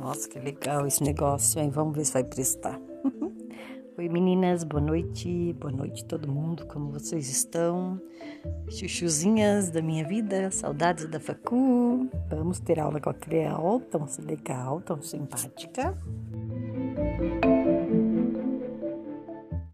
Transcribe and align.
Nossa, 0.00 0.26
que 0.26 0.38
legal 0.38 0.86
esse 0.86 1.02
negócio, 1.02 1.60
hein? 1.60 1.68
Vamos 1.68 1.94
ver 1.94 2.06
se 2.06 2.12
vai 2.14 2.24
prestar. 2.24 2.80
Oi 3.98 4.08
meninas, 4.08 4.64
boa 4.64 4.80
noite, 4.80 5.54
boa 5.60 5.70
noite 5.70 6.06
todo 6.06 6.26
mundo, 6.26 6.64
como 6.66 6.90
vocês 6.90 7.28
estão? 7.28 8.00
Chuchuzinhas 8.70 9.68
da 9.68 9.82
minha 9.82 10.02
vida, 10.02 10.50
saudades 10.50 11.06
da 11.06 11.20
facu. 11.20 12.08
Vamos 12.30 12.58
ter 12.60 12.80
aula 12.80 12.98
com 12.98 13.10
a 13.10 13.14
Creal, 13.14 13.78
tão 13.78 14.06
legal, 14.20 14.80
tão 14.80 15.02
simpática. 15.02 15.94